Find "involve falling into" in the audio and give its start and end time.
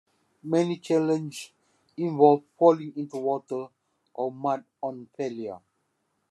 1.95-3.17